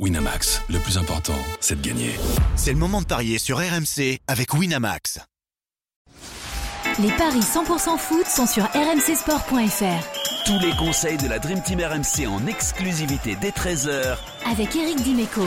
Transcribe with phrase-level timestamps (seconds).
[0.00, 2.10] Winamax, le plus important, c'est de gagner.
[2.56, 5.20] C'est le moment de parier sur RMC avec Winamax.
[6.98, 10.46] Les paris 100% foot sont sur rmcsport.fr.
[10.46, 14.16] Tous les conseils de la Dream Team RMC en exclusivité dès 13h
[14.50, 15.46] Avec Eric Dimeco.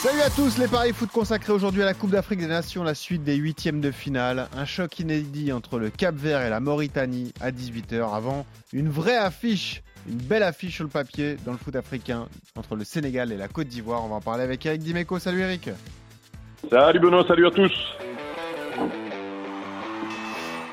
[0.00, 2.94] Salut à tous, les paris foot consacrés aujourd'hui à la Coupe d'Afrique des Nations, la
[2.94, 4.48] suite des huitièmes de finale.
[4.56, 9.16] Un choc inédit entre le Cap Vert et la Mauritanie à 18h avant une vraie
[9.16, 13.36] affiche, une belle affiche sur le papier dans le foot africain entre le Sénégal et
[13.36, 14.04] la Côte d'Ivoire.
[14.04, 15.18] On va en parler avec Eric Dimeco.
[15.18, 15.70] Salut Eric.
[16.70, 17.72] Salut Benoît, salut à tous.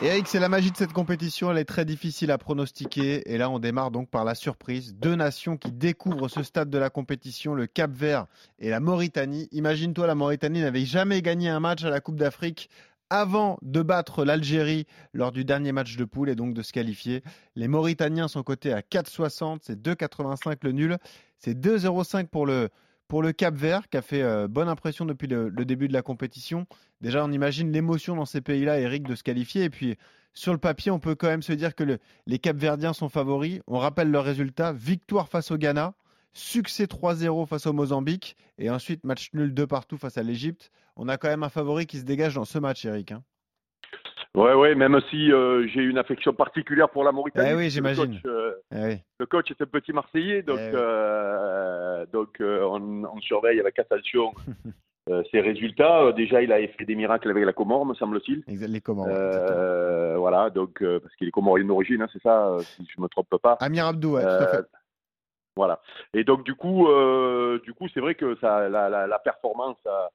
[0.00, 3.28] Eric, c'est la magie de cette compétition, elle est très difficile à pronostiquer.
[3.32, 4.94] Et là, on démarre donc par la surprise.
[4.94, 8.26] Deux nations qui découvrent ce stade de la compétition, le Cap Vert
[8.60, 9.48] et la Mauritanie.
[9.50, 12.70] Imagine-toi, la Mauritanie n'avait jamais gagné un match à la Coupe d'Afrique
[13.10, 17.22] avant de battre l'Algérie lors du dernier match de poule et donc de se qualifier.
[17.56, 20.98] Les Mauritaniens sont cotés à 4,60, c'est 2,85 le nul,
[21.38, 22.68] c'est 2,05 pour le,
[23.08, 26.02] pour le Cap Vert, qui a fait euh, bonne impression depuis le, début de la
[26.02, 26.66] compétition.
[27.00, 29.64] Déjà, on imagine l'émotion dans ces pays-là, Eric, de se qualifier.
[29.64, 29.96] Et puis,
[30.34, 33.60] sur le papier, on peut quand même se dire que le, les Cap-Verdiens sont favoris.
[33.66, 35.94] On rappelle leurs résultats victoire face au Ghana,
[36.32, 40.70] succès 3-0 face au Mozambique, et ensuite match nul de partout face à l'Égypte.
[40.96, 43.12] On a quand même un favori qui se dégage dans ce match, Eric.
[43.12, 43.22] Hein.
[44.34, 47.48] Ouais, ouais, même si euh, j'ai une affection particulière pour la Mauritanie.
[47.50, 48.04] Eh oui, j'imagine.
[48.12, 48.96] Le, coach, euh, eh oui.
[49.18, 50.72] le coach est un petit Marseillais, donc, Eh oui.
[50.74, 54.32] euh, donc euh, on, on surveille avec attention
[55.32, 56.12] ses résultats.
[56.12, 58.44] Déjà, il a fait des miracles avec la Comore, me semble-t-il.
[58.46, 59.08] Les Comores.
[60.18, 63.54] voilà, donc parce qu'il est comorien d'origine, hein, c'est ça, si je me trompe pas.
[63.60, 64.64] Amir Abdou, ouais, tout à fait.
[65.58, 65.80] Voilà.
[66.14, 69.76] Et donc du coup, euh, du coup, c'est vrai que ça, la, la, la performance
[69.86, 70.08] a,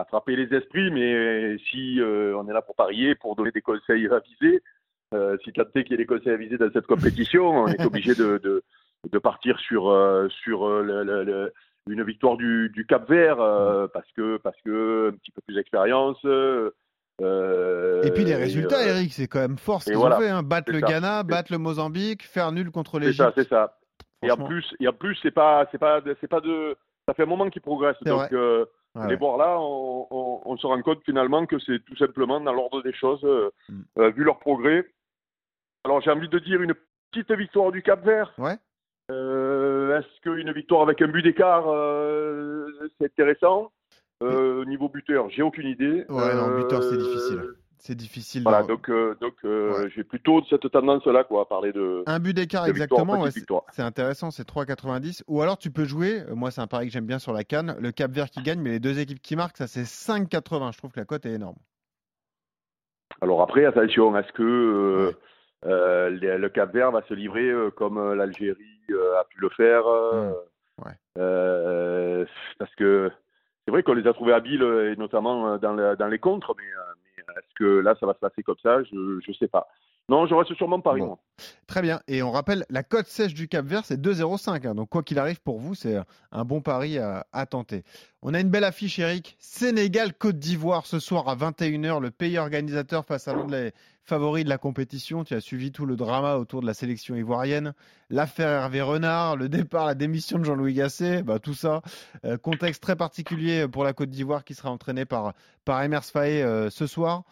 [0.00, 3.62] a frappé les esprits, mais si euh, on est là pour parier, pour donner des
[3.62, 4.62] conseils avisés,
[5.14, 7.84] euh, si tant est qu'il y ait des conseils avisés dans cette compétition, on est
[7.84, 8.62] obligé de, de,
[9.10, 11.52] de partir sur euh, sur le, le, le-
[11.88, 15.54] une victoire du, du Cap Vert euh, parce que parce que un petit peu plus
[15.54, 16.18] d'expérience.
[16.24, 16.70] euh,
[18.04, 20.16] Et puis les résultats, euh, Eric, c'est quand même fort ce qu'ils voilà.
[20.16, 20.28] ont fait.
[20.30, 20.42] Hein.
[20.42, 20.86] Battre C'est le ça.
[20.86, 23.18] Ghana, C'est- battre le Mozambique, faire nul contre C'est l'Égypte.
[23.22, 23.76] ça, c'est ça.
[24.24, 26.76] Et en plus, et en plus, c'est pas, c'est pas, c'est pas de,
[27.06, 27.96] ça fait un moment qu'il progresse.
[28.02, 28.64] C'est Donc, euh,
[28.96, 29.16] Ouais, les ouais.
[29.16, 32.80] voir là, on, on, on se rend compte finalement que c'est tout simplement dans l'ordre
[32.82, 33.80] des choses, euh, Mm.
[33.98, 34.86] euh, vu leur progrès.
[35.84, 36.74] Alors, j'ai envie de dire une
[37.10, 38.32] petite victoire du Cap Vert.
[38.38, 38.56] Ouais.
[39.10, 41.64] Euh, Est-ce qu'une victoire avec un but d'écart,
[42.98, 43.72] c'est intéressant?
[44.20, 46.06] Au niveau buteur, j'ai aucune idée.
[46.08, 47.42] Ouais, non, buteur, c'est difficile.
[47.86, 48.42] C'est difficile.
[48.44, 49.90] Voilà, donc, euh, donc euh, Ouais.
[49.94, 52.02] j'ai plutôt cette tendance-là, quoi, à parler de.
[52.06, 53.20] Un but d'écart, exactement.
[53.20, 55.22] ouais, c'est- intéressant, c'est 3,90.
[55.28, 57.44] Ou alors tu peux jouer, euh, moi c'est un pari que j'aime bien sur la
[57.44, 60.72] canne, le Cap Vert qui gagne, mais les deux équipes qui marquent, ça c'est 5,80.
[60.72, 61.58] Je trouve que la cote est énorme.
[63.20, 65.12] Alors après, attention, est-ce que euh,
[66.10, 66.38] Ouais.
[66.38, 68.64] le, Cap Vert va se livrer comme l'Algérie
[69.20, 70.30] a pu le faire euh,
[70.78, 70.84] Mm.
[71.18, 72.24] Euh,
[72.58, 73.10] Parce que
[73.64, 76.64] c'est vrai qu'on les a trouvés habiles, et notamment dans, dans les contres, mais
[77.36, 78.82] est-ce que là, ça va se passer comme ça?
[78.84, 79.68] Je ne sais pas.
[80.10, 81.06] Non, je reste sur mon pari, Bon.
[81.06, 81.18] moi.
[81.66, 82.00] Très bien.
[82.08, 84.66] Et on rappelle, la cote sèche du Cap Vert, c'est 2,05.
[84.66, 84.74] hein.
[84.74, 85.96] Donc quoi qu'il arrive pour vous, c'est
[86.30, 87.84] un bon pari à, à tenter.
[88.20, 89.34] On a une belle affiche, Eric.
[89.40, 92.00] Sénégal-Côte d'Ivoire ce soir à 21h.
[92.00, 93.72] Le pays organisateur face à l'un des
[94.02, 95.24] favoris de la compétition.
[95.24, 97.72] Tu as suivi tout le drama autour de la sélection ivoirienne.
[98.10, 101.80] L'affaire Hervé Renard, le départ, la démission de Jean-Louis Gasset, bah, tout ça.
[102.26, 105.32] Euh, contexte très particulier pour la Côte d'Ivoire qui sera entraînée par,
[105.64, 107.22] par Emers Faé euh, ce soir.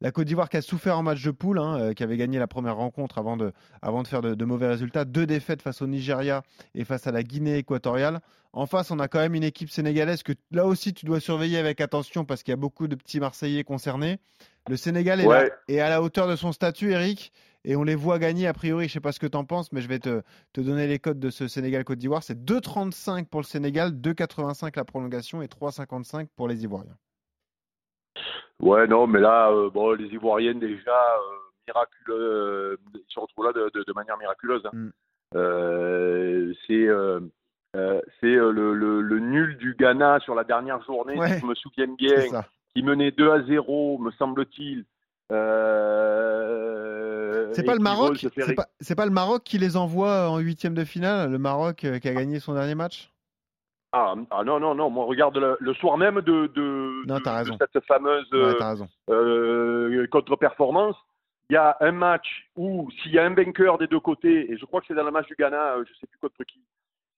[0.00, 2.38] La Côte d'Ivoire qui a souffert en match de poule, hein, euh, qui avait gagné
[2.38, 5.04] la première rencontre avant de, avant de faire de, de mauvais résultats.
[5.04, 6.42] Deux défaites face au Nigeria
[6.76, 8.20] et face à la Guinée équatoriale.
[8.52, 11.58] En face, on a quand même une équipe sénégalaise que là aussi tu dois surveiller
[11.58, 14.18] avec attention parce qu'il y a beaucoup de petits Marseillais concernés.
[14.68, 15.50] Le Sénégal est, là- Ouais.
[15.68, 17.32] est à la hauteur de son statut, Eric,
[17.64, 18.86] et on les voit gagner a priori.
[18.88, 20.22] Je sais pas ce que tu en penses, mais je vais te,
[20.52, 22.22] te donner les codes de ce Sénégal-Côte d'Ivoire.
[22.22, 26.96] C'est 2,35 pour le Sénégal, 2,85 la prolongation et 3,55 pour les Ivoiriens.
[28.60, 31.36] Ouais, non, mais là, euh, bon, les Ivoiriennes, déjà, euh,
[31.66, 34.62] miraculeux, euh, ils se retrouvent là de, de, de manière miraculeuse.
[34.66, 34.70] hein.
[34.72, 34.90] Mm.
[35.36, 36.88] Euh, c'est
[38.20, 41.34] c'est le, le, le nul du Ghana sur la dernière journée, Ouais.
[41.34, 42.24] si je me souviens bien,
[42.74, 44.84] qui menait 2 à 0, me semble-t-il.
[47.52, 48.16] C'est pas le Maroc,
[48.80, 52.14] c'est pas, le Maroc qui les envoie en huitième de finale, le Maroc qui a
[52.14, 53.12] gagné son dernier match?
[53.92, 57.20] Ah, ah non, non, non, moi regarde le, le soir même de, de, Non, de-
[57.22, 57.56] t'as de raison.
[57.58, 58.54] cette fameuse Ouais, euh,
[59.10, 60.96] euh, contre-performance,
[61.48, 64.58] il y a un match où s'il y a un vainqueur des deux côtés, et
[64.58, 66.60] je crois que c'est dans le match du Ghana, euh, je sais plus contre qui,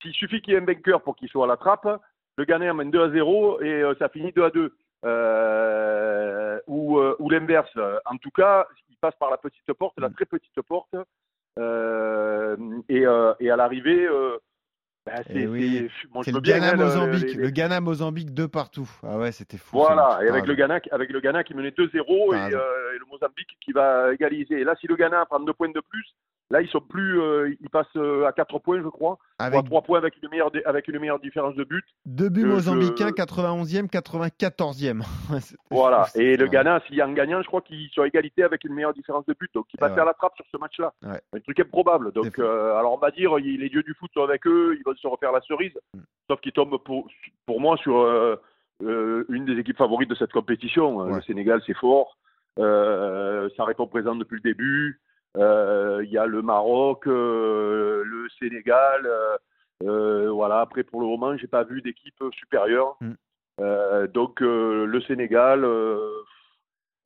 [0.00, 1.88] s'il suffit qu'il y ait un vainqueur pour qu'il soit à la trappe,
[2.38, 4.72] le Ghana mène 2 à 0 et euh, ça finit 2 à 2.
[5.06, 7.70] Euh, ou ou l'inverse.
[8.04, 10.94] En tout cas, il passe par la petite porte, la très petite porte,
[11.58, 13.02] et,
[13.40, 14.06] et à l'arrivée,
[15.08, 15.88] euh, c'est Eh oui.
[16.24, 18.88] c'est- le bien, Ghana hein, le- Mozambique, les- le Ghana Mozambique de partout.
[19.02, 19.76] Ah ouais, c'était fou.
[19.78, 22.58] Voilà, et avec le Ghana, avec le Ghana qui menait 2-0 et, T'as raison.
[22.58, 24.60] euh, et le Mozambique qui va égaliser.
[24.60, 26.14] Et là, si le Ghana prend deux points de plus,
[26.50, 29.82] là ils sont plus, euh, ils passent euh, à 4 points, je crois, Avec 3
[29.82, 31.84] points avec une meilleure, dé- avec une meilleure différence de but.
[32.06, 35.02] deux buts je- mozambicains, je- 91e, 94e.
[35.30, 36.06] Ouais, c'était Voilà.
[36.16, 38.64] Et le Ghana, s'il y a un gagnant, je crois qu'ils sont à égalité avec
[38.64, 39.50] une meilleure différence de but.
[39.54, 40.00] Donc ils passent ouais.
[40.00, 40.92] à la trappe sur ce match-là.
[41.04, 41.20] Ouais.
[41.34, 42.12] Un truc improbable.
[42.12, 44.94] Donc, euh, alors on va dire, les dieux du foot sont avec eux, ils vont
[44.96, 45.72] se refaire la cerise.
[45.94, 46.00] Mm.
[46.28, 47.06] Sauf qu'ils tombent pour,
[47.46, 48.36] pour moi sur euh,
[48.82, 50.96] euh, une des équipes favorites de cette compétition.
[50.98, 51.14] Ouais.
[51.16, 52.16] Le Sénégal, c'est fort.
[52.58, 55.00] Euh, ça répond présent depuis le début.
[55.36, 59.08] Euh, Il y a le Maroc, euh, le Sénégal.
[59.84, 60.60] euh, voilà.
[60.60, 62.96] Après, pour le moment, j'ai pas vu d'équipe supérieure.
[63.00, 64.06] Mm.
[64.14, 65.64] Donc le Sénégal,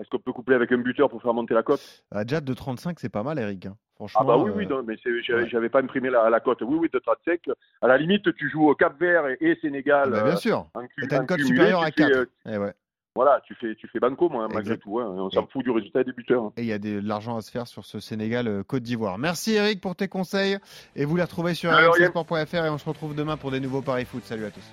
[0.00, 2.04] est-ce qu'on peut coupler avec un buteur pour faire monter la cote?
[2.10, 3.66] Ah, déjà de 35, c'est pas mal, Eric.
[3.66, 3.76] hein.
[3.96, 4.20] Franchement.
[4.22, 5.68] Ah bah oui, euh, oui, non, mais j'avais ouais.
[5.68, 6.62] pas imprimé la, la cote.
[6.62, 7.42] Oui, oui, de 35.
[7.80, 10.10] À la limite, tu joues au Cap Vert et, et Sénégal.
[10.10, 10.66] bah, bien sûr.
[10.76, 12.10] euh, en Et t'as une cote supérieure à fais, 4.
[12.10, 12.72] euh, Eh ouais.
[13.16, 14.99] Voilà, tu fais, tu fais banco, moi, malgré tout.
[14.99, 15.06] hein.
[15.16, 16.43] On s'en fout du résultat des buteurs.
[16.44, 16.52] hein.
[16.56, 19.19] Et il y a de l'argent à se faire sur ce Sénégal euh, Côte d'Ivoire.
[19.19, 20.58] Merci Eric pour tes conseils.
[20.96, 24.05] Et vous les retrouvez sur rmcsport.fr et on se retrouve demain pour des nouveaux paris
[24.05, 24.25] foot.
[24.25, 24.64] Salut à tous.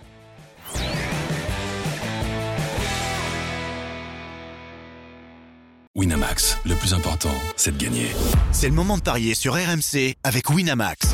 [5.96, 8.08] Winamax, le plus important, c'est de gagner.
[8.54, 11.14] C'est le moment de parier sur RMC avec Winamax.